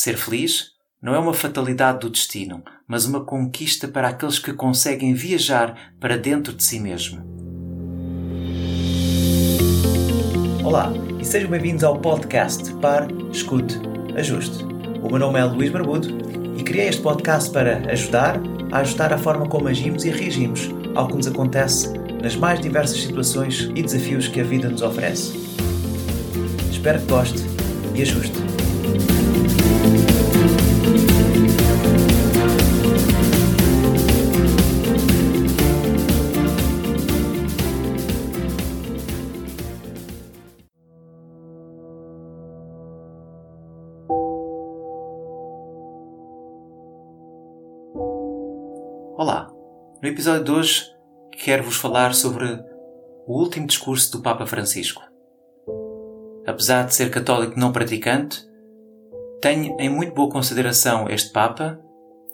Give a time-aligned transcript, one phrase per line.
[0.00, 5.12] Ser feliz não é uma fatalidade do destino, mas uma conquista para aqueles que conseguem
[5.12, 7.20] viajar para dentro de si mesmo.
[10.62, 13.74] Olá e sejam bem-vindos ao podcast Par, Escute,
[14.16, 14.62] Ajuste.
[15.02, 16.16] O meu nome é Luís Barbudo
[16.56, 18.40] e criei este podcast para ajudar
[18.70, 21.92] a ajustar a forma como agimos e reagimos ao que nos acontece
[22.22, 25.36] nas mais diversas situações e desafios que a vida nos oferece.
[26.70, 27.42] Espero que goste
[27.96, 28.67] e ajuste.
[49.18, 49.52] Olá!
[50.00, 50.84] No episódio de hoje
[51.32, 52.44] quero-vos falar sobre
[53.26, 55.02] o último discurso do Papa Francisco.
[56.46, 58.48] Apesar de ser católico não praticante,
[59.42, 61.80] tenho em muito boa consideração este Papa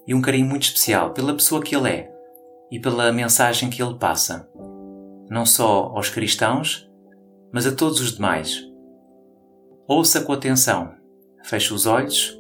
[0.07, 2.13] e um carinho muito especial pela pessoa que ele é
[2.71, 4.47] e pela mensagem que ele passa,
[5.31, 6.87] não só aos cristãos,
[7.51, 8.63] mas a todos os demais.
[9.89, 10.93] Ouça com atenção,
[11.45, 12.39] feche os olhos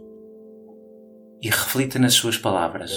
[1.41, 2.93] e reflita nas suas palavras.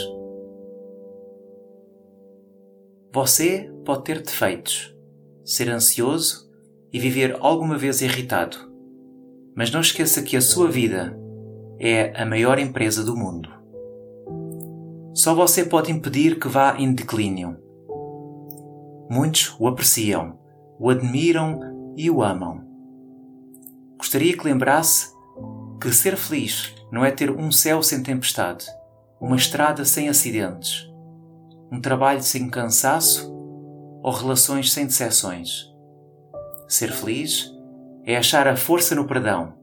[3.13, 4.93] Você pode ter defeitos,
[5.45, 6.45] ser ansioso
[6.91, 8.57] e viver alguma vez irritado.
[9.55, 11.17] Mas não esqueça que a sua vida
[11.79, 13.49] é a maior empresa do mundo.
[15.13, 17.57] Só você pode impedir que vá em declínio.
[19.09, 20.37] Muitos o apreciam,
[20.77, 22.61] o admiram e o amam.
[23.97, 25.13] Gostaria que lembrasse
[25.81, 28.65] que ser feliz não é ter um céu sem tempestade,
[29.19, 30.87] uma estrada sem acidentes
[31.71, 33.31] um trabalho sem cansaço
[34.01, 35.65] ou relações sem decepções.
[36.67, 37.51] Ser feliz
[38.05, 39.53] é achar a força no perdão,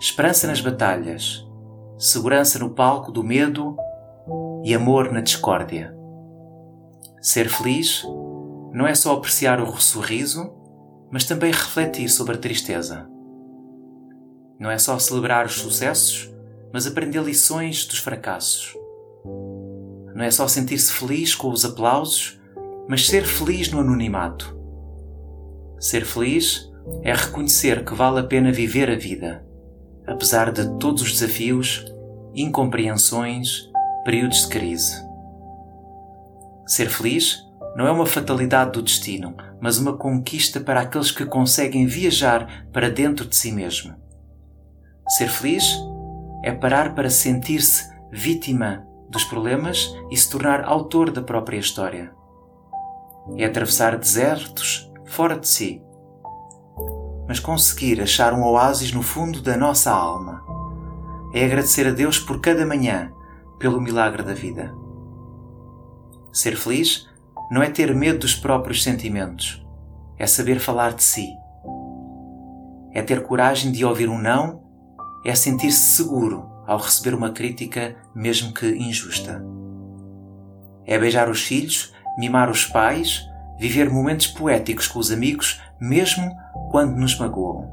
[0.00, 1.46] esperança nas batalhas,
[1.98, 3.76] segurança no palco do medo
[4.64, 5.94] e amor na discórdia.
[7.20, 8.02] Ser feliz
[8.72, 10.52] não é só apreciar o sorriso,
[11.10, 13.08] mas também refletir sobre a tristeza.
[14.58, 16.32] Não é só celebrar os sucessos,
[16.72, 18.74] mas aprender lições dos fracassos.
[20.14, 22.38] Não é só sentir-se feliz com os aplausos,
[22.88, 24.56] mas ser feliz no anonimato.
[25.78, 26.70] Ser feliz
[27.02, 29.44] é reconhecer que vale a pena viver a vida,
[30.06, 31.84] apesar de todos os desafios,
[32.34, 33.68] incompreensões,
[34.04, 35.04] períodos de crise.
[36.66, 37.44] Ser feliz
[37.76, 42.88] não é uma fatalidade do destino, mas uma conquista para aqueles que conseguem viajar para
[42.88, 43.94] dentro de si mesmo.
[45.08, 45.76] Ser feliz
[46.44, 52.12] é parar para sentir-se vítima dos problemas e se tornar autor da própria história.
[53.36, 55.80] É atravessar desertos fora de si,
[57.26, 60.44] mas conseguir achar um oásis no fundo da nossa alma.
[61.32, 63.12] É agradecer a Deus por cada manhã,
[63.58, 64.74] pelo milagre da vida.
[66.32, 67.08] Ser feliz
[67.50, 69.64] não é ter medo dos próprios sentimentos,
[70.18, 71.28] é saber falar de si.
[72.92, 74.62] É ter coragem de ouvir um não,
[75.24, 79.44] é sentir-se seguro ao receber uma crítica, mesmo que injusta.
[80.86, 86.30] É beijar os filhos, mimar os pais, viver momentos poéticos com os amigos, mesmo
[86.70, 87.72] quando nos magoam.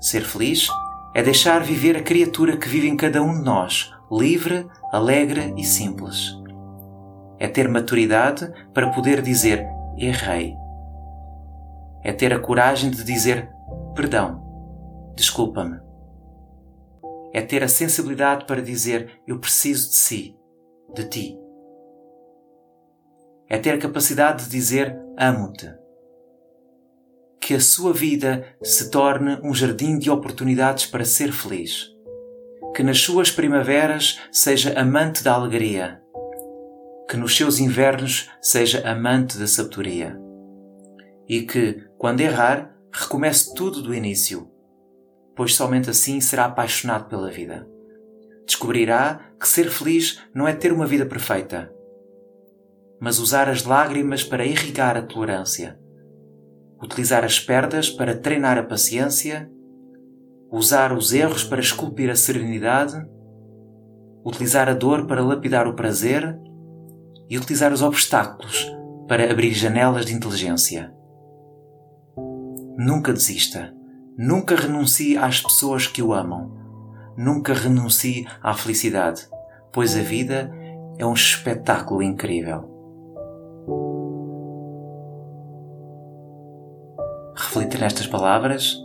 [0.00, 0.68] Ser feliz
[1.14, 5.64] é deixar viver a criatura que vive em cada um de nós, livre, alegre e
[5.64, 6.36] simples.
[7.38, 9.66] É ter maturidade para poder dizer
[9.96, 10.56] errei.
[12.02, 13.50] É ter a coragem de dizer
[13.94, 14.42] perdão,
[15.14, 15.91] desculpa-me
[17.32, 20.36] é ter a sensibilidade para dizer eu preciso de si,
[20.94, 21.38] de ti.
[23.48, 25.70] É ter a capacidade de dizer amo-te.
[27.40, 31.88] Que a sua vida se torne um jardim de oportunidades para ser feliz.
[32.74, 36.00] Que nas suas primaveras seja amante da alegria.
[37.10, 40.18] Que nos seus invernos seja amante da sabedoria.
[41.28, 44.51] E que, quando errar, recomece tudo do início
[45.36, 47.66] pois somente assim será apaixonado pela vida.
[48.46, 51.72] Descobrirá que ser feliz não é ter uma vida perfeita,
[53.00, 55.78] mas usar as lágrimas para irrigar a tolerância,
[56.82, 59.50] utilizar as perdas para treinar a paciência,
[60.50, 62.94] usar os erros para esculpir a serenidade,
[64.24, 66.38] utilizar a dor para lapidar o prazer
[67.28, 68.70] e utilizar os obstáculos
[69.08, 70.92] para abrir janelas de inteligência.
[72.76, 73.72] Nunca desista
[74.16, 76.50] Nunca renuncie às pessoas que o amam.
[77.16, 79.26] Nunca renuncie à felicidade,
[79.72, 80.52] pois a vida
[80.98, 82.70] é um espetáculo incrível.
[87.34, 88.76] Reflita nestas palavras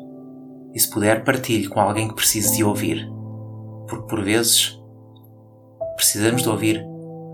[0.74, 3.10] e, se puder, partilhe com alguém que precise de ouvir.
[3.88, 4.78] porque por vezes
[5.96, 6.86] precisamos de ouvir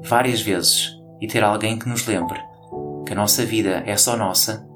[0.03, 2.39] várias vezes e ter alguém que nos lembre
[3.05, 4.67] que a nossa vida é só nossa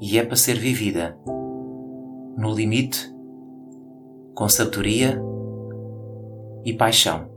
[0.00, 1.16] e é para ser vivida
[2.40, 3.14] no limite,
[4.34, 5.20] com sabedoria
[6.64, 7.28] e paixão.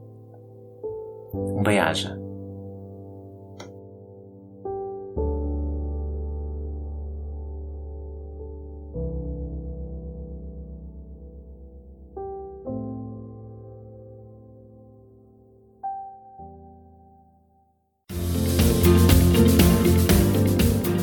[1.34, 2.18] Um bem-aja.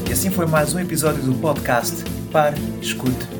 [0.09, 2.03] E assim foi mais um episódio do podcast
[2.33, 3.40] Pare, Escute,